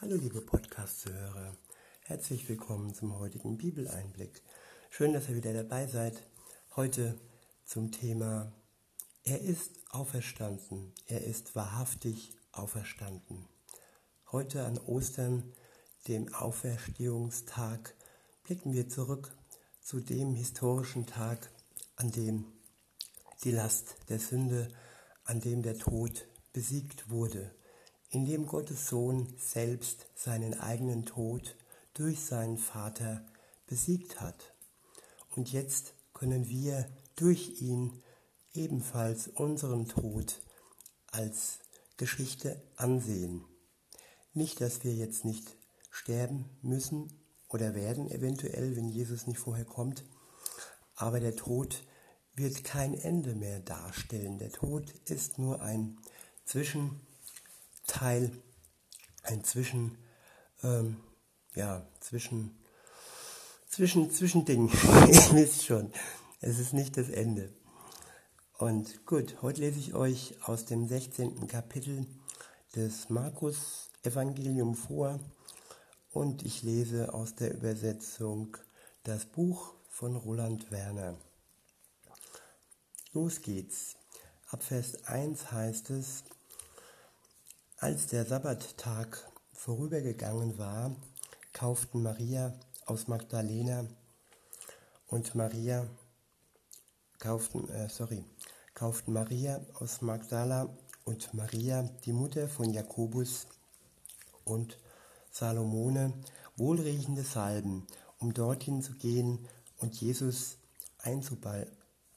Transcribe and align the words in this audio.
Hallo 0.00 0.14
liebe 0.14 0.40
Podcast-Zuhörer, 0.40 1.56
herzlich 2.02 2.48
willkommen 2.48 2.94
zum 2.94 3.18
heutigen 3.18 3.58
Bibeleinblick. 3.58 4.44
Schön, 4.90 5.12
dass 5.12 5.28
ihr 5.28 5.34
wieder 5.34 5.52
dabei 5.52 5.88
seid. 5.88 6.22
Heute 6.76 7.18
zum 7.64 7.90
Thema 7.90 8.52
Er 9.24 9.40
ist 9.40 9.72
auferstanden, 9.90 10.94
er 11.06 11.24
ist 11.24 11.56
wahrhaftig 11.56 12.36
auferstanden. 12.52 13.48
Heute 14.30 14.64
an 14.66 14.78
Ostern, 14.78 15.52
dem 16.06 16.32
Auferstehungstag, 16.32 17.96
blicken 18.44 18.74
wir 18.74 18.88
zurück 18.88 19.36
zu 19.80 19.98
dem 19.98 20.36
historischen 20.36 21.06
Tag, 21.06 21.50
an 21.96 22.12
dem 22.12 22.44
die 23.42 23.50
Last 23.50 23.96
der 24.08 24.20
Sünde, 24.20 24.68
an 25.24 25.40
dem 25.40 25.62
der 25.64 25.76
Tod 25.76 26.28
besiegt 26.52 27.10
wurde 27.10 27.50
indem 28.10 28.46
Gottes 28.46 28.88
Sohn 28.88 29.34
selbst 29.38 30.06
seinen 30.14 30.58
eigenen 30.58 31.04
Tod 31.04 31.56
durch 31.94 32.20
seinen 32.20 32.58
Vater 32.58 33.24
besiegt 33.66 34.20
hat. 34.20 34.54
Und 35.34 35.52
jetzt 35.52 35.94
können 36.14 36.48
wir 36.48 36.88
durch 37.16 37.60
ihn 37.60 38.02
ebenfalls 38.54 39.28
unseren 39.28 39.88
Tod 39.88 40.40
als 41.10 41.58
Geschichte 41.96 42.62
ansehen. 42.76 43.44
Nicht, 44.32 44.60
dass 44.60 44.84
wir 44.84 44.94
jetzt 44.94 45.24
nicht 45.24 45.56
sterben 45.90 46.48
müssen 46.62 47.12
oder 47.48 47.74
werden 47.74 48.10
eventuell, 48.10 48.76
wenn 48.76 48.88
Jesus 48.88 49.26
nicht 49.26 49.38
vorher 49.38 49.64
kommt, 49.64 50.04
aber 50.94 51.20
der 51.20 51.36
Tod 51.36 51.82
wird 52.34 52.64
kein 52.64 52.94
Ende 52.94 53.34
mehr 53.34 53.60
darstellen. 53.60 54.38
Der 54.38 54.50
Tod 54.50 54.92
ist 55.06 55.38
nur 55.38 55.60
ein 55.60 55.98
Zwischen 56.44 57.00
Teil, 57.88 58.30
ein 59.24 59.42
Zwischen, 59.42 59.98
ähm, 60.62 60.98
ja, 61.56 61.84
Zwischen, 61.98 62.56
Zwischen, 63.68 64.12
Zwischending. 64.12 64.68
Ihr 65.08 65.32
wisst 65.32 65.64
schon, 65.64 65.92
es 66.40 66.60
ist 66.60 66.72
nicht 66.72 66.96
das 66.96 67.08
Ende. 67.08 67.52
Und 68.58 69.04
gut, 69.06 69.42
heute 69.42 69.62
lese 69.62 69.80
ich 69.80 69.94
euch 69.94 70.36
aus 70.42 70.64
dem 70.66 70.86
16. 70.86 71.48
Kapitel 71.48 72.06
des 72.76 73.08
Markus 73.08 73.90
Evangelium 74.02 74.74
vor 74.74 75.18
und 76.10 76.44
ich 76.44 76.62
lese 76.62 77.14
aus 77.14 77.34
der 77.34 77.54
Übersetzung 77.54 78.56
das 79.02 79.26
Buch 79.26 79.74
von 79.88 80.14
Roland 80.14 80.70
Werner. 80.70 81.16
Los 83.12 83.42
geht's. 83.42 83.96
Ab 84.48 84.62
Vers 84.62 85.04
1 85.04 85.50
heißt 85.50 85.90
es, 85.90 86.24
als 87.80 88.08
der 88.08 88.24
Sabbattag 88.24 89.30
vorübergegangen 89.52 90.58
war, 90.58 90.96
kauften 91.52 92.02
Maria 92.02 92.52
aus 92.86 93.06
Magdalena 93.06 93.86
und 95.06 95.36
Maria 95.36 95.86
kauften, 97.20 97.68
äh, 97.68 97.88
sorry, 97.88 98.24
kauften 98.74 99.12
Maria 99.12 99.60
aus 99.74 100.02
Magdala 100.02 100.68
und 101.04 101.32
Maria, 101.34 101.84
die 102.04 102.12
Mutter 102.12 102.48
von 102.48 102.72
Jakobus 102.72 103.46
und 104.44 104.76
Salomone, 105.30 106.14
wohlriechende 106.56 107.22
Salben, 107.22 107.86
um 108.18 108.34
dorthin 108.34 108.82
zu 108.82 108.94
gehen 108.94 109.46
und 109.76 110.00
Jesus 110.00 110.56
einzubal 110.98 111.70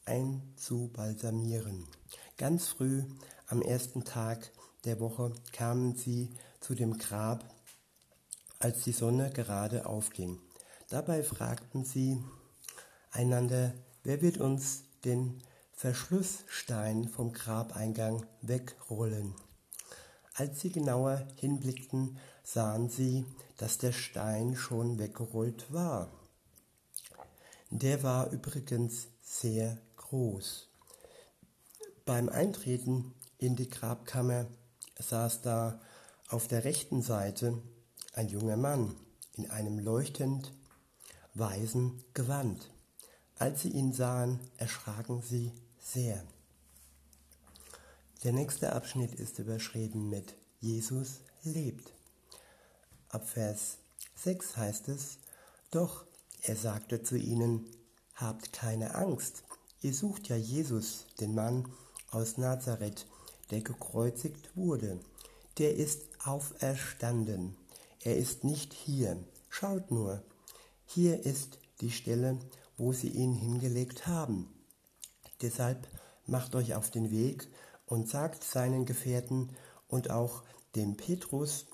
einzubalsamieren. 0.06 1.86
Ganz 2.36 2.66
früh 2.66 3.04
am 3.46 3.62
ersten 3.62 4.02
Tag 4.02 4.50
der 4.84 5.00
Woche 5.00 5.32
kamen 5.52 5.94
sie 5.94 6.30
zu 6.60 6.74
dem 6.74 6.98
Grab, 6.98 7.44
als 8.58 8.82
die 8.84 8.92
Sonne 8.92 9.30
gerade 9.30 9.86
aufging. 9.86 10.40
Dabei 10.88 11.22
fragten 11.22 11.84
sie 11.84 12.22
einander, 13.10 13.72
wer 14.02 14.20
wird 14.22 14.38
uns 14.38 14.84
den 15.04 15.42
Verschlussstein 15.72 17.08
vom 17.08 17.32
Grabeingang 17.32 18.26
wegrollen? 18.40 19.34
Als 20.34 20.60
sie 20.60 20.70
genauer 20.70 21.26
hinblickten, 21.36 22.18
sahen 22.42 22.88
sie, 22.88 23.24
dass 23.58 23.78
der 23.78 23.92
Stein 23.92 24.56
schon 24.56 24.98
weggerollt 24.98 25.72
war. 25.72 26.10
Der 27.70 28.02
war 28.02 28.30
übrigens 28.30 29.08
sehr 29.22 29.78
groß. 29.96 30.68
Beim 32.04 32.28
Eintreten 32.28 33.14
in 33.38 33.56
die 33.56 33.68
Grabkammer 33.68 34.46
saß 35.02 35.42
da 35.42 35.80
auf 36.28 36.48
der 36.48 36.64
rechten 36.64 37.02
Seite 37.02 37.60
ein 38.14 38.28
junger 38.28 38.56
Mann 38.56 38.94
in 39.34 39.50
einem 39.50 39.78
leuchtend 39.78 40.52
weißen 41.34 42.04
Gewand. 42.14 42.70
Als 43.38 43.62
sie 43.62 43.70
ihn 43.70 43.92
sahen, 43.92 44.40
erschraken 44.56 45.22
sie 45.22 45.52
sehr. 45.80 46.22
Der 48.22 48.32
nächste 48.32 48.72
Abschnitt 48.72 49.14
ist 49.14 49.38
überschrieben 49.38 50.08
mit 50.08 50.34
Jesus 50.60 51.20
lebt. 51.42 51.92
Ab 53.08 53.28
Vers 53.28 53.78
6 54.14 54.56
heißt 54.56 54.88
es, 54.88 55.18
doch 55.70 56.04
er 56.42 56.56
sagte 56.56 57.02
zu 57.02 57.16
ihnen, 57.16 57.66
habt 58.14 58.52
keine 58.52 58.94
Angst, 58.94 59.42
ihr 59.80 59.92
sucht 59.92 60.28
ja 60.28 60.36
Jesus, 60.36 61.06
den 61.18 61.34
Mann 61.34 61.68
aus 62.10 62.36
Nazareth, 62.36 63.06
der 63.52 63.60
gekreuzigt 63.60 64.56
wurde, 64.56 64.98
der 65.58 65.76
ist 65.76 66.00
auferstanden. 66.24 67.54
Er 68.00 68.16
ist 68.16 68.44
nicht 68.44 68.72
hier. 68.72 69.22
Schaut 69.48 69.90
nur, 69.90 70.22
hier 70.86 71.24
ist 71.24 71.58
die 71.80 71.90
Stelle, 71.90 72.38
wo 72.76 72.92
sie 72.92 73.10
ihn 73.10 73.34
hingelegt 73.34 74.06
haben. 74.06 74.48
Deshalb 75.42 75.86
macht 76.26 76.54
euch 76.54 76.74
auf 76.74 76.90
den 76.90 77.10
Weg 77.10 77.48
und 77.84 78.08
sagt 78.08 78.42
seinen 78.42 78.86
Gefährten 78.86 79.54
und 79.86 80.10
auch 80.10 80.42
dem 80.74 80.96
Petrus, 80.96 81.66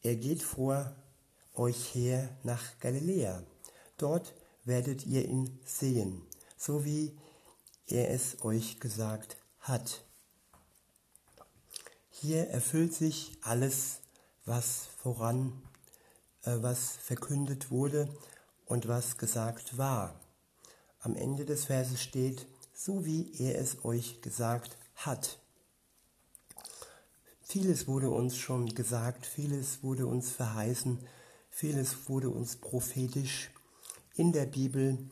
er 0.00 0.16
geht 0.16 0.42
vor 0.42 0.96
euch 1.54 1.94
her 1.94 2.30
nach 2.42 2.78
Galiläa. 2.80 3.42
Dort 3.98 4.34
werdet 4.64 5.04
ihr 5.06 5.28
ihn 5.28 5.60
sehen, 5.66 6.22
so 6.56 6.84
wie 6.84 7.18
er 7.86 8.10
es 8.10 8.42
euch 8.42 8.80
gesagt 8.80 9.36
hat. 9.60 10.04
Hier 12.24 12.50
erfüllt 12.50 12.94
sich 12.94 13.32
alles, 13.42 13.98
was 14.44 14.86
voran, 15.02 15.60
äh, 16.44 16.52
was 16.60 16.92
verkündet 16.92 17.72
wurde 17.72 18.08
und 18.64 18.86
was 18.86 19.18
gesagt 19.18 19.76
war. 19.76 20.14
Am 21.00 21.16
Ende 21.16 21.44
des 21.44 21.64
Verses 21.64 22.00
steht, 22.00 22.46
so 22.72 23.04
wie 23.04 23.32
er 23.40 23.58
es 23.58 23.84
euch 23.84 24.22
gesagt 24.22 24.76
hat. 24.94 25.40
Vieles 27.42 27.88
wurde 27.88 28.10
uns 28.10 28.36
schon 28.36 28.72
gesagt, 28.72 29.26
vieles 29.26 29.82
wurde 29.82 30.06
uns 30.06 30.30
verheißen, 30.30 31.04
vieles 31.50 32.08
wurde 32.08 32.28
uns 32.28 32.54
prophetisch 32.54 33.50
in 34.14 34.30
der 34.30 34.46
Bibel 34.46 35.10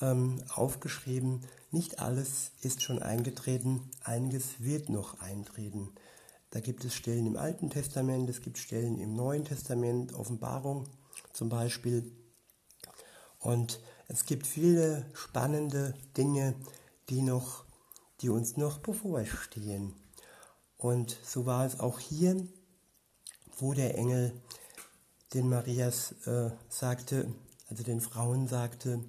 ähm, 0.00 0.44
aufgeschrieben. 0.54 1.44
Nicht 1.72 1.98
alles 1.98 2.52
ist 2.60 2.82
schon 2.82 3.02
eingetreten, 3.02 3.90
einiges 4.04 4.60
wird 4.60 4.90
noch 4.90 5.20
eintreten. 5.20 5.92
Da 6.50 6.60
gibt 6.60 6.84
es 6.84 6.94
Stellen 6.94 7.26
im 7.26 7.36
Alten 7.36 7.70
Testament, 7.70 8.28
es 8.28 8.40
gibt 8.40 8.58
Stellen 8.58 8.98
im 8.98 9.14
Neuen 9.14 9.44
Testament, 9.44 10.14
Offenbarung 10.14 10.88
zum 11.32 11.48
Beispiel. 11.48 12.10
Und 13.38 13.80
es 14.08 14.24
gibt 14.24 14.46
viele 14.46 15.06
spannende 15.14 15.94
Dinge, 16.16 16.54
die, 17.08 17.22
noch, 17.22 17.64
die 18.20 18.28
uns 18.28 18.56
noch 18.56 18.78
bevorstehen. 18.78 19.94
Und 20.76 21.16
so 21.24 21.46
war 21.46 21.64
es 21.64 21.78
auch 21.78 22.00
hier, 22.00 22.44
wo 23.58 23.72
der 23.72 23.96
Engel 23.96 24.32
den 25.34 25.48
Marias 25.48 26.12
äh, 26.26 26.50
sagte, 26.68 27.32
also 27.68 27.84
den 27.84 28.00
Frauen 28.00 28.48
sagte, 28.48 29.04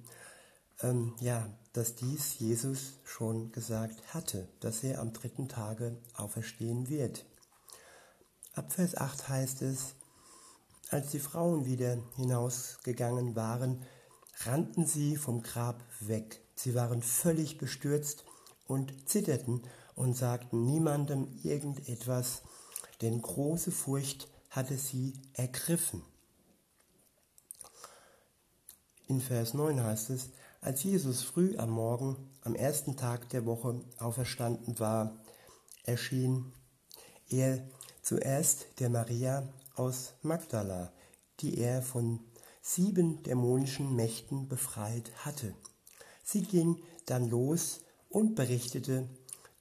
ähm, 0.82 1.14
ja, 1.20 1.48
dass 1.72 1.96
dies 1.96 2.38
Jesus 2.38 2.92
schon 3.04 3.50
gesagt 3.50 4.14
hatte, 4.14 4.46
dass 4.60 4.84
er 4.84 5.00
am 5.00 5.12
dritten 5.12 5.48
Tage 5.48 5.96
auferstehen 6.14 6.88
wird. 6.88 7.24
Ab 8.54 8.70
Vers 8.70 8.96
8 8.96 9.28
heißt 9.30 9.62
es, 9.62 9.94
als 10.90 11.10
die 11.10 11.20
Frauen 11.20 11.64
wieder 11.64 11.96
hinausgegangen 12.16 13.34
waren, 13.34 13.82
rannten 14.44 14.86
sie 14.86 15.16
vom 15.16 15.42
Grab 15.42 15.82
weg. 16.00 16.42
Sie 16.54 16.74
waren 16.74 17.02
völlig 17.02 17.56
bestürzt 17.56 18.24
und 18.66 19.08
zitterten 19.08 19.62
und 19.94 20.14
sagten 20.14 20.64
niemandem 20.66 21.28
irgendetwas, 21.42 22.42
denn 23.00 23.22
große 23.22 23.72
Furcht 23.72 24.28
hatte 24.50 24.76
sie 24.76 25.14
ergriffen. 25.32 26.02
In 29.06 29.22
Vers 29.22 29.54
9 29.54 29.82
heißt 29.82 30.10
es, 30.10 30.28
als 30.60 30.82
Jesus 30.84 31.22
früh 31.22 31.56
am 31.56 31.70
Morgen, 31.70 32.30
am 32.42 32.54
ersten 32.54 32.96
Tag 32.98 33.30
der 33.30 33.46
Woche 33.46 33.80
auferstanden 33.98 34.78
war, 34.78 35.16
erschien 35.84 36.52
er 37.28 37.66
Zuerst 38.02 38.66
der 38.80 38.90
Maria 38.90 39.48
aus 39.76 40.14
Magdala, 40.22 40.92
die 41.40 41.58
er 41.58 41.82
von 41.82 42.18
sieben 42.60 43.22
dämonischen 43.22 43.94
Mächten 43.94 44.48
befreit 44.48 45.12
hatte. 45.24 45.54
Sie 46.24 46.42
ging 46.42 46.82
dann 47.06 47.30
los 47.30 47.80
und 48.08 48.34
berichtete 48.34 49.08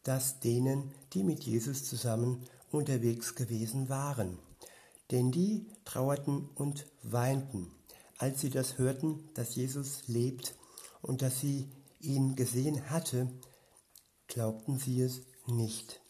das 0.04 0.40
denen, 0.40 0.92
die 1.14 1.24
mit 1.24 1.44
Jesus 1.44 1.86
zusammen 1.86 2.44
unterwegs 2.72 3.36
gewesen 3.36 3.90
waren. 3.90 4.40
Denn 5.12 5.32
die 5.32 5.68
trauerten 5.86 6.50
und 6.56 6.88
weinten, 7.04 7.72
als 8.18 8.42
sie 8.42 8.50
das 8.50 8.78
hörten, 8.78 9.30
dass 9.36 9.56
Jesus 9.56 10.08
lebt 10.08 10.56
und 11.02 11.22
dass 11.22 11.40
sie 11.40 11.70
ihn 12.00 12.36
gesehen 12.36 12.90
hatte, 12.90 13.28
glaubten 14.28 14.78
sie 14.78 15.02
es 15.02 15.22
nicht. 15.46 16.00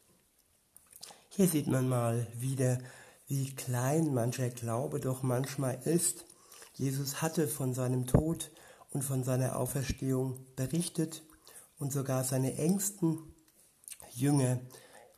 Hier 1.34 1.48
sieht 1.48 1.68
man 1.68 1.88
mal 1.88 2.28
wieder, 2.38 2.78
wie 3.26 3.56
klein 3.56 4.14
mancher 4.14 4.50
Glaube 4.50 5.00
doch 5.00 5.24
manchmal 5.24 5.80
ist. 5.86 6.26
Jesus 6.74 7.22
hatte 7.22 7.48
von 7.48 7.74
seinem 7.74 8.06
Tod 8.06 8.52
und 8.90 9.02
von 9.06 9.24
seiner 9.24 9.56
Auferstehung 9.56 10.46
berichtet 10.58 11.24
und 11.80 11.94
sogar 11.94 12.26
seine 12.26 12.58
engsten 12.58 13.18
Jünger 14.14 14.60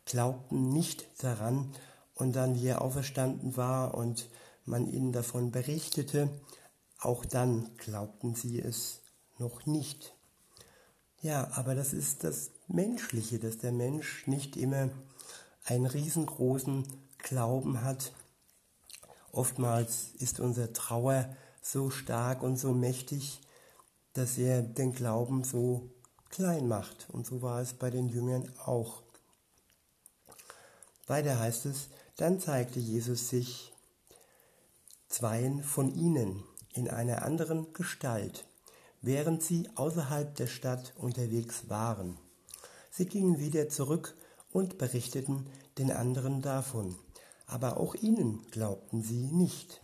glaubten 0.06 0.70
nicht 0.70 1.08
daran 1.18 1.74
und 2.14 2.36
dann, 2.36 2.62
wie 2.62 2.68
er 2.68 2.84
auferstanden 2.84 3.58
war 3.58 3.96
und 3.96 4.30
man 4.66 4.86
ihnen 4.86 5.14
davon 5.14 5.52
berichtete, 5.52 6.30
auch 7.00 7.26
dann 7.26 7.76
glaubten 7.78 8.36
sie 8.36 8.60
es 8.60 9.02
noch 9.40 9.66
nicht. 9.66 10.14
Ja, 11.22 11.50
aber 11.56 11.74
das 11.74 11.92
ist 11.92 12.24
das 12.24 12.52
Menschliche, 12.68 13.40
dass 13.40 13.58
der 13.58 13.72
Mensch 13.72 14.28
nicht 14.28 14.58
immer 14.58 14.92
einen 15.64 15.86
riesengroßen 15.86 16.86
Glauben 17.18 17.82
hat. 17.84 18.14
Oftmals 19.32 20.10
ist 20.20 20.40
unser 20.40 20.74
Trauer 20.74 21.36
so 21.62 21.90
stark 21.90 22.44
und 22.44 22.58
so 22.58 22.74
mächtig, 22.74 23.40
dass 24.14 24.38
er 24.38 24.62
den 24.62 24.94
Glauben 24.94 25.44
so 25.44 25.90
klein 26.30 26.68
macht. 26.68 27.08
Und 27.12 27.26
so 27.26 27.42
war 27.42 27.62
es 27.62 27.74
bei 27.74 27.90
den 27.90 28.10
Jüngern 28.10 28.52
auch. 28.66 29.02
Weiter 31.08 31.40
heißt 31.40 31.66
es, 31.66 31.90
dann 32.18 32.40
zeigte 32.40 32.80
Jesus 32.80 33.30
sich 33.30 33.74
zweien 35.08 35.64
von 35.64 35.94
ihnen 35.94 36.44
in 36.74 36.90
einer 36.90 37.24
anderen 37.24 37.74
Gestalt, 37.74 38.46
während 39.02 39.44
sie 39.44 39.70
außerhalb 39.76 40.36
der 40.36 40.48
Stadt 40.48 40.94
unterwegs 40.98 41.70
waren. 41.70 42.18
Sie 42.90 43.06
gingen 43.06 43.40
wieder 43.40 43.70
zurück 43.70 44.16
und 44.54 44.78
berichteten 44.78 45.48
den 45.78 45.92
anderen 45.92 46.42
davon, 46.42 46.96
aber 47.48 47.78
auch 47.78 47.96
ihnen 47.96 48.46
glaubten 48.52 49.04
sie 49.04 49.26
nicht. 49.26 49.82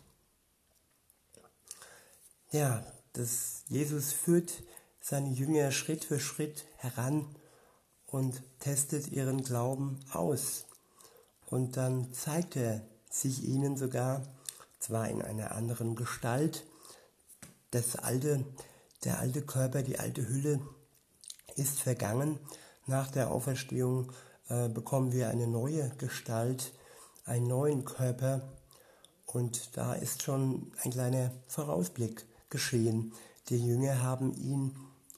Ja, 2.51 2.85
das 3.13 3.63
Jesus 3.67 4.13
führt 4.13 4.63
seine 5.01 5.29
Jünger 5.29 5.71
Schritt 5.71 6.05
für 6.05 6.19
Schritt 6.19 6.65
heran 6.77 7.25
und 8.07 8.41
testet 8.59 9.11
ihren 9.11 9.43
Glauben 9.43 9.99
aus. 10.11 10.65
Und 11.47 11.77
dann 11.77 12.13
zeigt 12.13 12.55
er 12.55 12.81
sich 13.09 13.43
ihnen 13.43 13.77
sogar, 13.77 14.23
zwar 14.79 15.09
in 15.09 15.21
einer 15.21 15.51
anderen 15.51 15.95
Gestalt, 15.95 16.65
das 17.71 17.95
alte, 17.95 18.45
der 19.03 19.19
alte 19.19 19.41
Körper, 19.41 19.83
die 19.83 19.99
alte 19.99 20.27
Hülle 20.27 20.59
ist 21.55 21.79
vergangen. 21.81 22.39
Nach 22.87 23.11
der 23.11 23.29
Auferstehung 23.29 24.11
bekommen 24.49 25.11
wir 25.11 25.29
eine 25.29 25.47
neue 25.47 25.89
Gestalt, 25.97 26.73
einen 27.25 27.47
neuen 27.47 27.85
Körper. 27.85 28.41
Und 29.25 29.77
da 29.77 29.93
ist 29.93 30.23
schon 30.23 30.71
ein 30.83 30.91
kleiner 30.91 31.31
Vorausblick 31.47 32.25
geschehen. 32.49 33.13
Die 33.49 33.63
Jünger 33.63 34.01
haben 34.01 34.33
ihn 34.33 34.75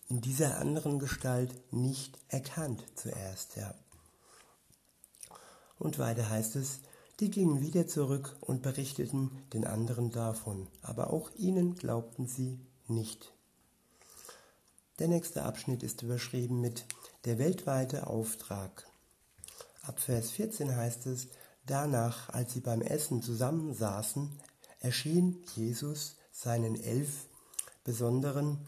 in 0.09 0.19
dieser 0.19 0.57
anderen 0.57 0.99
Gestalt 0.99 1.55
nicht 1.71 2.19
erkannt 2.27 2.83
zuerst. 2.95 3.55
Ja. 3.55 3.73
Und 5.79 5.97
weiter 5.99 6.29
heißt 6.29 6.57
es, 6.57 6.81
die 7.21 7.31
gingen 7.31 7.61
wieder 7.61 7.87
zurück 7.87 8.35
und 8.41 8.61
berichteten 8.61 9.31
den 9.53 9.65
anderen 9.65 10.11
davon, 10.11 10.67
aber 10.81 11.13
auch 11.13 11.29
ihnen 11.35 11.75
glaubten 11.75 12.27
sie 12.27 12.59
nicht. 12.87 13.33
Der 14.99 15.07
nächste 15.07 15.43
Abschnitt 15.43 15.83
ist 15.83 16.01
überschrieben 16.01 16.59
mit 16.59 16.85
der 17.25 17.39
weltweite 17.39 18.07
Auftrag. 18.07 18.90
Ab 19.83 19.99
Vers 19.99 20.31
14 20.31 20.75
heißt 20.75 21.07
es, 21.07 21.27
danach, 21.65 22.29
als 22.29 22.53
sie 22.53 22.59
beim 22.59 22.81
Essen 22.81 23.21
zusammensaßen, 23.21 24.29
erschien 24.79 25.43
Jesus 25.55 26.17
seinen 26.31 26.75
elf 26.75 27.25
besonderen 27.83 28.67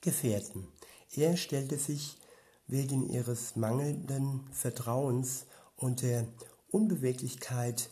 Gefährten. 0.00 0.68
Er 1.10 1.36
stellte 1.36 1.76
sich 1.76 2.18
wegen 2.66 3.08
ihres 3.08 3.56
mangelnden 3.56 4.48
Vertrauens 4.52 5.46
und 5.76 6.02
der 6.02 6.26
Unbeweglichkeit 6.70 7.90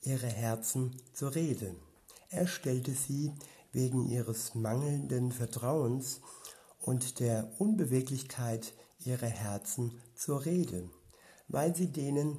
ihrer 0.00 0.28
Herzen 0.28 0.96
zur 1.12 1.34
Rede. 1.34 1.74
Er 2.30 2.46
stellte 2.46 2.92
sie 2.92 3.32
wegen 3.72 4.08
ihres 4.08 4.54
mangelnden 4.54 5.30
Vertrauens 5.30 6.20
und 6.80 7.20
der 7.20 7.52
Unbeweglichkeit 7.58 8.72
ihrer 9.04 9.28
Herzen 9.28 10.00
zur 10.14 10.44
Rede, 10.44 10.88
weil 11.48 11.74
sie 11.74 11.88
denen, 11.92 12.38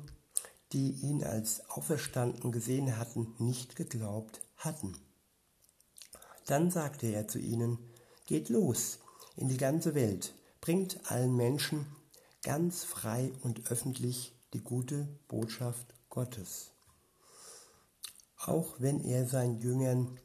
die 0.74 0.92
ihn 0.92 1.24
als 1.24 1.69
auferstanden 1.69 2.51
gesehen 2.51 2.98
hatten, 2.98 3.36
nicht 3.39 3.75
geglaubt 3.75 4.42
hatten. 4.57 4.98
Dann 6.45 6.71
sagte 6.71 7.07
er 7.07 7.27
zu 7.27 7.39
ihnen, 7.39 7.77
Geht 8.25 8.50
los, 8.50 9.00
in 9.38 9.48
die 9.48 9.57
ganze 9.57 9.95
Welt, 9.95 10.33
bringt 10.59 11.09
allen 11.09 11.36
Menschen 11.36 11.86
ganz 12.44 12.83
frei 12.83 13.31
und 13.42 13.71
öffentlich 13.71 14.33
die 14.54 14.62
gute 14.62 15.07
Botschaft 15.30 15.94
Gottes. 16.09 16.71
Auch 18.38 18.75
wenn 18.80 19.01
er 19.01 19.27
seinen 19.27 19.59
Jüngern, 19.62 20.19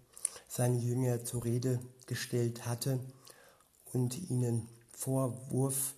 seine 0.49 0.79
Jünger 0.79 1.25
zur 1.25 1.44
Rede 1.44 1.81
gestellt 2.06 2.67
hatte 2.67 2.99
und 3.93 4.31
ihnen 4.31 4.69
vorwurf, 4.90 5.94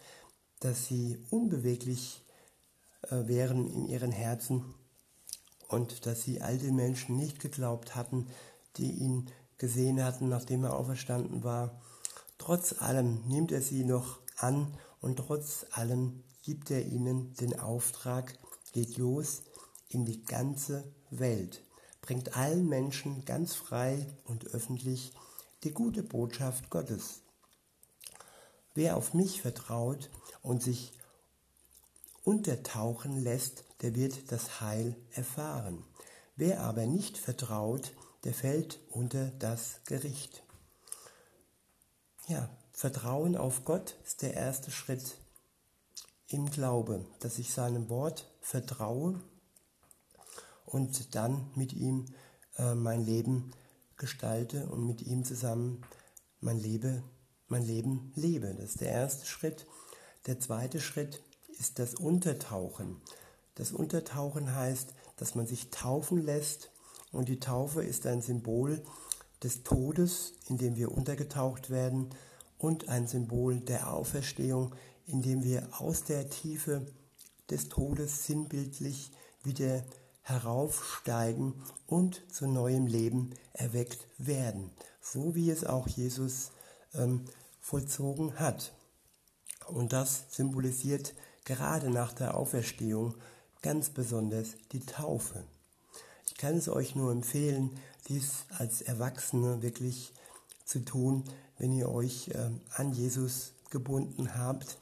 dass 0.60 0.86
sie 0.86 1.19
unbeweglich 1.31 2.23
wären 3.10 3.66
in 3.66 3.86
ihren 3.86 4.12
Herzen 4.12 4.74
und 5.68 6.06
dass 6.06 6.22
sie 6.22 6.40
all 6.40 6.58
den 6.58 6.76
Menschen 6.76 7.16
nicht 7.16 7.40
geglaubt 7.40 7.94
hatten, 7.94 8.29
die 8.76 8.93
ihn 8.93 9.31
gesehen 9.58 10.02
hatten, 10.02 10.29
nachdem 10.29 10.64
er 10.64 10.76
auferstanden 10.76 11.44
war, 11.44 11.81
Trotz 12.38 12.82
allem 12.82 13.22
nimmt 13.26 13.52
er 13.52 13.62
sie 13.62 13.84
noch 13.84 14.20
an 14.36 14.76
und 15.00 15.17
trotz 15.17 15.67
allem 15.70 16.24
gibt 16.43 16.70
er 16.70 16.84
ihnen 16.84 17.34
den 17.36 17.58
Auftrag, 17.58 18.38
geht 18.72 18.98
los 18.98 19.44
in 19.88 20.05
die 20.05 20.24
ganze 20.24 20.93
Welt, 21.10 21.64
bringt 22.02 22.36
allen 22.36 22.69
Menschen 22.69 23.24
ganz 23.24 23.55
frei 23.55 24.14
und 24.24 24.48
öffentlich 24.48 25.14
die 25.62 25.70
gute 25.70 26.02
Botschaft 26.02 26.69
Gottes. 26.69 27.22
Wer 28.74 28.96
auf 28.96 29.14
mich 29.14 29.40
vertraut 29.40 30.10
und 30.43 30.62
sich 30.62 30.93
untertauchen 32.24 33.22
lässt, 33.22 33.64
der 33.82 33.94
wird 33.94 34.32
das 34.32 34.60
Heil 34.60 34.96
erfahren. 35.12 35.84
Wer 36.36 36.62
aber 36.62 36.86
nicht 36.86 37.19
vertraut, 37.19 37.93
der 38.24 38.34
fällt 38.34 38.81
unter 38.90 39.31
das 39.38 39.81
Gericht. 39.84 40.43
Ja, 42.26 42.48
Vertrauen 42.72 43.36
auf 43.36 43.64
Gott 43.64 43.96
ist 44.04 44.22
der 44.22 44.34
erste 44.34 44.70
Schritt 44.70 45.19
im 46.26 46.50
Glaube, 46.50 47.06
dass 47.20 47.38
ich 47.38 47.52
seinem 47.52 47.88
Wort 47.88 48.26
vertraue 48.40 49.20
und 50.64 51.14
dann 51.14 51.50
mit 51.54 51.72
ihm 51.72 52.06
äh, 52.56 52.74
mein 52.74 53.04
Leben 53.04 53.52
gestalte 53.96 54.66
und 54.66 54.86
mit 54.86 55.02
ihm 55.02 55.24
zusammen 55.24 55.82
mein, 56.40 56.58
Lebe, 56.58 57.04
mein 57.46 57.62
Leben 57.62 58.12
lebe. 58.16 58.54
Das 58.54 58.70
ist 58.70 58.81
der 58.81 58.90
erste 58.90 59.26
Schritt. 59.26 59.66
Der 60.26 60.40
zweite 60.40 60.81
Schritt 60.81 61.22
ist 61.58 61.79
das 61.79 61.94
Untertauchen. 61.94 63.01
Das 63.55 63.73
Untertauchen 63.73 64.55
heißt, 64.55 64.94
dass 65.17 65.34
man 65.34 65.46
sich 65.46 65.70
taufen 65.70 66.19
lässt 66.19 66.70
und 67.13 67.29
die 67.29 67.41
Taufe 67.41 67.82
ist 67.82 68.06
ein 68.06 68.20
Symbol 68.20 68.82
des 69.43 69.63
Todes, 69.63 70.32
in 70.49 70.58
dem 70.58 70.77
wir 70.77 70.91
untergetaucht 70.91 71.70
werden, 71.70 72.11
und 72.58 72.89
ein 72.89 73.06
Symbol 73.06 73.61
der 73.61 73.93
Auferstehung, 73.93 74.75
in 75.06 75.23
dem 75.23 75.44
wir 75.44 75.69
aus 75.79 76.05
der 76.05 76.31
Tiefe 76.31 76.87
des 77.51 77.69
Todes 77.69 78.27
sinnbildlich 78.27 79.11
wieder 79.43 79.84
heraufsteigen 80.23 81.63
und 81.87 82.23
zu 82.32 82.46
neuem 82.46 82.87
Leben 82.87 83.34
erweckt 83.53 84.08
werden, 84.17 84.70
so 85.03 85.34
wie 85.34 85.51
es 85.51 85.65
auch 85.65 85.87
Jesus 85.87 86.53
ähm, 86.94 87.27
vollzogen 87.61 88.39
hat. 88.39 88.73
Und 89.67 89.93
das 89.93 90.25
symbolisiert 90.31 91.15
gerade 91.44 91.91
nach 91.91 92.13
der 92.13 92.36
Auferstehung 92.36 93.15
ganz 93.63 93.91
besonders 93.91 94.56
die 94.72 94.84
Taufe. 94.84 95.44
Ich 96.27 96.34
kann 96.34 96.56
es 96.56 96.69
euch 96.69 96.94
nur 96.94 97.13
empfehlen, 97.13 97.70
dies 98.08 98.44
als 98.58 98.82
Erwachsene 98.82 99.63
wirklich 99.63 100.13
zu 100.65 100.84
tun, 100.84 101.24
wenn 101.58 101.72
ihr 101.72 101.89
euch 101.89 102.29
äh, 102.29 102.51
an 102.74 102.93
Jesus 102.93 103.53
gebunden 103.70 104.34
habt. 104.34 104.79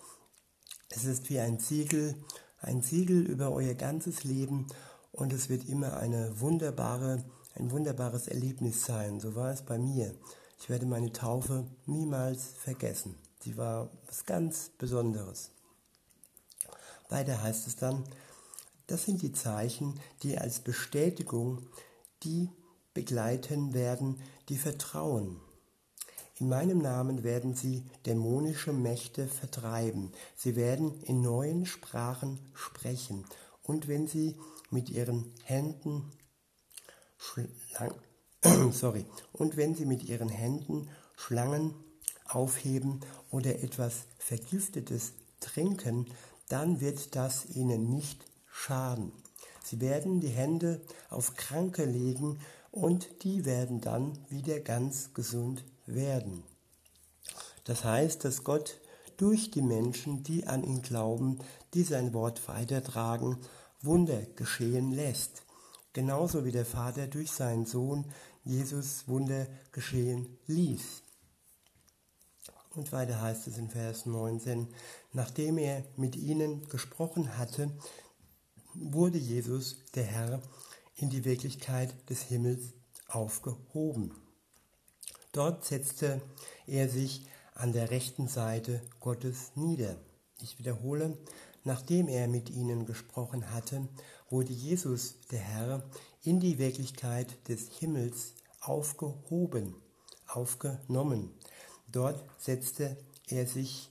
Es 0.90 1.04
ist 1.04 1.30
wie 1.30 1.38
ein 1.38 1.58
Siegel, 1.58 2.14
ein 2.60 2.82
Siegel 2.82 3.22
über 3.22 3.52
euer 3.52 3.74
ganzes 3.74 4.24
Leben 4.24 4.66
und 5.12 5.32
es 5.32 5.48
wird 5.48 5.68
immer 5.68 5.96
eine 5.96 6.40
wunderbare, 6.40 7.24
ein 7.54 7.70
wunderbares 7.70 8.28
Erlebnis 8.28 8.84
sein. 8.84 9.20
So 9.20 9.34
war 9.34 9.52
es 9.52 9.62
bei 9.62 9.78
mir. 9.78 10.14
Ich 10.58 10.70
werde 10.70 10.86
meine 10.86 11.12
Taufe 11.12 11.66
niemals 11.86 12.44
vergessen. 12.58 13.16
Sie 13.40 13.56
war 13.56 13.90
was 14.06 14.24
ganz 14.24 14.70
Besonderes. 14.78 15.50
Weiter 17.12 17.42
heißt 17.42 17.66
es 17.66 17.76
dann, 17.76 18.04
das 18.86 19.04
sind 19.04 19.22
die 19.22 19.32
Zeichen, 19.32 20.00
die 20.22 20.38
als 20.38 20.60
Bestätigung 20.60 21.68
die 22.24 22.50
begleiten 22.94 23.74
werden, 23.74 24.20
die 24.48 24.56
vertrauen. 24.56 25.40
In 26.36 26.48
meinem 26.48 26.78
Namen 26.78 27.22
werden 27.22 27.54
sie 27.54 27.84
dämonische 28.06 28.72
Mächte 28.72 29.28
vertreiben. 29.28 30.12
Sie 30.34 30.56
werden 30.56 31.00
in 31.02 31.20
neuen 31.20 31.66
Sprachen 31.66 32.40
sprechen. 32.54 33.24
Und 33.62 33.86
wenn 33.86 34.08
sie 34.08 34.36
mit 34.70 34.90
ihren 34.90 35.32
Händen 35.44 36.10
sorry, 38.72 39.06
und 39.32 39.56
wenn 39.56 39.76
sie 39.76 39.86
mit 39.86 40.02
ihren 40.02 40.28
Händen 40.28 40.88
Schlangen 41.16 41.74
aufheben 42.26 43.00
oder 43.30 43.62
etwas 43.62 44.06
Vergiftetes 44.18 45.12
trinken, 45.38 46.06
dann 46.52 46.82
wird 46.82 47.16
das 47.16 47.46
ihnen 47.46 47.88
nicht 47.88 48.26
schaden. 48.46 49.10
Sie 49.64 49.80
werden 49.80 50.20
die 50.20 50.28
Hände 50.28 50.82
auf 51.08 51.34
Kranke 51.34 51.86
legen 51.86 52.38
und 52.70 53.24
die 53.24 53.46
werden 53.46 53.80
dann 53.80 54.18
wieder 54.28 54.60
ganz 54.60 55.14
gesund 55.14 55.64
werden. 55.86 56.42
Das 57.64 57.84
heißt, 57.84 58.26
dass 58.26 58.44
Gott 58.44 58.80
durch 59.16 59.50
die 59.50 59.62
Menschen, 59.62 60.24
die 60.24 60.46
an 60.46 60.62
ihn 60.62 60.82
glauben, 60.82 61.38
die 61.72 61.84
sein 61.84 62.12
Wort 62.12 62.46
weitertragen, 62.48 63.38
Wunder 63.80 64.20
geschehen 64.36 64.92
lässt. 64.92 65.44
Genauso 65.94 66.44
wie 66.44 66.52
der 66.52 66.66
Vater 66.66 67.06
durch 67.06 67.30
seinen 67.30 67.64
Sohn 67.64 68.04
Jesus 68.44 69.08
Wunder 69.08 69.46
geschehen 69.70 70.38
ließ. 70.46 71.02
Und 72.74 72.92
weiter 72.92 73.20
heißt 73.20 73.46
es 73.48 73.58
in 73.58 73.68
Vers 73.68 74.06
19, 74.06 74.66
nachdem 75.12 75.58
er 75.58 75.84
mit 75.96 76.16
ihnen 76.16 76.66
gesprochen 76.68 77.36
hatte, 77.36 77.70
wurde 78.74 79.18
Jesus, 79.18 79.76
der 79.94 80.04
Herr, 80.04 80.40
in 80.96 81.10
die 81.10 81.24
Wirklichkeit 81.24 81.94
des 82.08 82.22
Himmels 82.22 82.72
aufgehoben. 83.08 84.12
Dort 85.32 85.64
setzte 85.64 86.22
er 86.66 86.88
sich 86.88 87.26
an 87.54 87.72
der 87.72 87.90
rechten 87.90 88.28
Seite 88.28 88.82
Gottes 89.00 89.52
nieder. 89.54 89.96
Ich 90.40 90.58
wiederhole, 90.58 91.18
nachdem 91.64 92.08
er 92.08 92.28
mit 92.28 92.50
ihnen 92.50 92.86
gesprochen 92.86 93.50
hatte, 93.50 93.88
wurde 94.30 94.52
Jesus, 94.52 95.20
der 95.30 95.40
Herr, 95.40 95.82
in 96.22 96.40
die 96.40 96.58
Wirklichkeit 96.58 97.48
des 97.48 97.68
Himmels 97.68 98.34
aufgehoben, 98.60 99.74
aufgenommen. 100.26 101.30
Dort 101.92 102.24
setzte 102.38 102.96
er 103.28 103.46
sich 103.46 103.90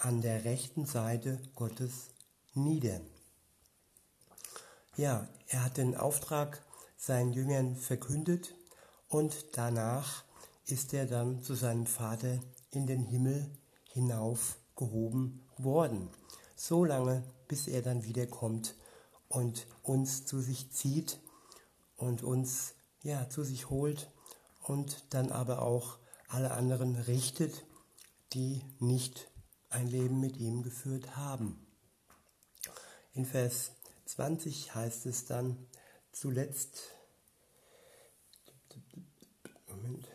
an 0.00 0.20
der 0.20 0.44
rechten 0.44 0.84
Seite 0.84 1.40
Gottes 1.54 2.10
nieder. 2.52 3.00
Ja, 4.96 5.26
er 5.48 5.64
hat 5.64 5.78
den 5.78 5.96
Auftrag 5.96 6.62
seinen 6.98 7.32
Jüngern 7.32 7.74
verkündet 7.74 8.54
und 9.08 9.56
danach 9.56 10.24
ist 10.66 10.92
er 10.92 11.06
dann 11.06 11.42
zu 11.42 11.54
seinem 11.54 11.86
Vater 11.86 12.38
in 12.70 12.86
den 12.86 13.02
Himmel 13.02 13.50
hinaufgehoben 13.92 15.48
worden. 15.56 16.10
So 16.54 16.84
lange, 16.84 17.24
bis 17.46 17.66
er 17.66 17.80
dann 17.80 18.04
wiederkommt 18.04 18.74
und 19.28 19.66
uns 19.82 20.26
zu 20.26 20.40
sich 20.40 20.70
zieht 20.70 21.18
und 21.96 22.22
uns 22.22 22.74
ja 23.02 23.30
zu 23.30 23.42
sich 23.42 23.70
holt 23.70 24.10
und 24.62 25.04
dann 25.10 25.32
aber 25.32 25.62
auch 25.62 25.98
alle 26.28 26.52
anderen 26.52 26.96
richtet, 26.96 27.64
die 28.32 28.62
nicht 28.78 29.30
ein 29.70 29.86
Leben 29.88 30.20
mit 30.20 30.36
ihm 30.36 30.62
geführt 30.62 31.16
haben. 31.16 31.66
In 33.14 33.26
Vers 33.26 33.72
20 34.06 34.74
heißt 34.74 35.06
es 35.06 35.24
dann 35.24 35.66
zuletzt, 36.12 36.80
Moment, 39.68 40.06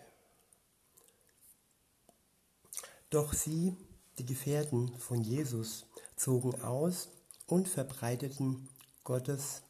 doch 3.10 3.34
sie, 3.34 3.76
die 4.18 4.26
Gefährten 4.26 4.98
von 5.00 5.22
Jesus, 5.22 5.86
zogen 6.16 6.62
aus 6.62 7.10
und 7.48 7.68
verbreiteten 7.68 8.70
Gottes 9.04 9.64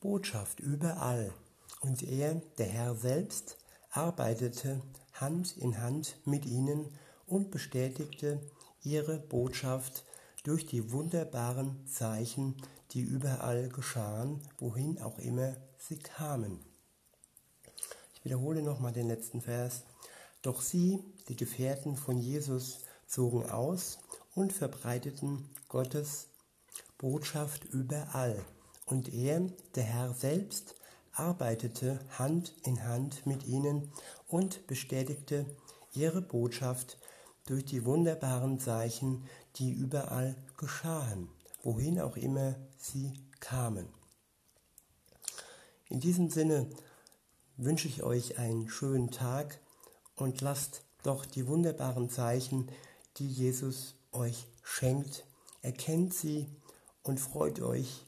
Botschaft 0.00 0.60
überall. 0.60 1.32
Und 1.80 2.02
er, 2.02 2.34
der 2.58 2.66
Herr 2.66 2.94
selbst, 2.94 3.56
arbeitete 3.90 4.82
Hand 5.20 5.56
in 5.56 5.80
Hand 5.80 6.16
mit 6.24 6.46
ihnen 6.46 6.86
und 7.26 7.50
bestätigte 7.50 8.40
ihre 8.82 9.18
Botschaft 9.18 10.04
durch 10.44 10.66
die 10.66 10.92
wunderbaren 10.92 11.86
Zeichen, 11.86 12.56
die 12.92 13.00
überall 13.00 13.68
geschahen, 13.68 14.40
wohin 14.58 15.00
auch 15.00 15.18
immer 15.18 15.56
sie 15.76 15.98
kamen. 15.98 16.60
Ich 18.14 18.24
wiederhole 18.24 18.62
nochmal 18.62 18.92
den 18.92 19.08
letzten 19.08 19.40
Vers. 19.40 19.82
Doch 20.42 20.60
sie, 20.60 21.04
die 21.28 21.36
Gefährten 21.36 21.96
von 21.96 22.18
Jesus, 22.18 22.84
zogen 23.06 23.50
aus 23.50 23.98
und 24.34 24.52
verbreiteten 24.52 25.48
Gottes 25.68 26.28
Botschaft 26.96 27.64
überall. 27.64 28.44
Und 28.86 29.12
er, 29.12 29.40
der 29.74 29.84
Herr 29.84 30.14
selbst, 30.14 30.74
arbeitete 31.18 31.98
Hand 32.18 32.54
in 32.64 32.84
Hand 32.84 33.26
mit 33.26 33.44
ihnen 33.46 33.90
und 34.28 34.66
bestätigte 34.66 35.46
ihre 35.92 36.22
Botschaft 36.22 36.98
durch 37.46 37.64
die 37.64 37.84
wunderbaren 37.84 38.60
Zeichen, 38.60 39.24
die 39.56 39.70
überall 39.70 40.36
geschahen, 40.56 41.28
wohin 41.62 42.00
auch 42.00 42.16
immer 42.16 42.56
sie 42.76 43.12
kamen. 43.40 43.88
In 45.88 46.00
diesem 46.00 46.28
Sinne 46.28 46.68
wünsche 47.56 47.88
ich 47.88 48.02
euch 48.02 48.38
einen 48.38 48.68
schönen 48.68 49.10
Tag 49.10 49.58
und 50.14 50.40
lasst 50.40 50.82
doch 51.02 51.24
die 51.24 51.46
wunderbaren 51.46 52.10
Zeichen, 52.10 52.70
die 53.16 53.28
Jesus 53.28 53.94
euch 54.12 54.46
schenkt, 54.62 55.24
erkennt 55.62 56.12
sie 56.12 56.46
und 57.02 57.18
freut 57.18 57.60
euch 57.60 58.04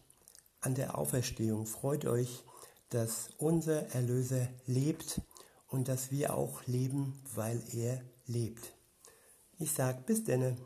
an 0.60 0.74
der 0.74 0.98
Auferstehung, 0.98 1.66
freut 1.66 2.04
euch, 2.04 2.44
dass 2.90 3.30
unser 3.38 3.86
Erlöser 3.94 4.48
lebt 4.66 5.20
und 5.68 5.88
dass 5.88 6.10
wir 6.10 6.34
auch 6.34 6.66
leben, 6.66 7.22
weil 7.34 7.62
er 7.72 8.02
lebt. 8.26 8.72
Ich 9.58 9.72
sage 9.72 10.02
bis 10.06 10.24
denne. 10.24 10.56